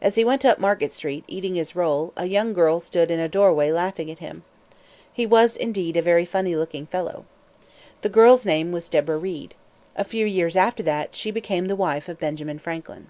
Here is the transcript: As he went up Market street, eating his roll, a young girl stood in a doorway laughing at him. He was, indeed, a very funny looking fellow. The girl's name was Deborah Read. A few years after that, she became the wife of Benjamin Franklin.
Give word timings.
As 0.00 0.14
he 0.14 0.22
went 0.24 0.44
up 0.44 0.60
Market 0.60 0.92
street, 0.92 1.24
eating 1.26 1.56
his 1.56 1.74
roll, 1.74 2.12
a 2.16 2.26
young 2.26 2.52
girl 2.52 2.78
stood 2.78 3.10
in 3.10 3.18
a 3.18 3.28
doorway 3.28 3.72
laughing 3.72 4.08
at 4.12 4.20
him. 4.20 4.44
He 5.12 5.26
was, 5.26 5.56
indeed, 5.56 5.96
a 5.96 6.02
very 6.02 6.24
funny 6.24 6.54
looking 6.54 6.86
fellow. 6.86 7.24
The 8.02 8.08
girl's 8.08 8.46
name 8.46 8.70
was 8.70 8.88
Deborah 8.88 9.18
Read. 9.18 9.56
A 9.96 10.04
few 10.04 10.24
years 10.24 10.54
after 10.56 10.84
that, 10.84 11.16
she 11.16 11.32
became 11.32 11.66
the 11.66 11.74
wife 11.74 12.08
of 12.08 12.20
Benjamin 12.20 12.60
Franklin. 12.60 13.08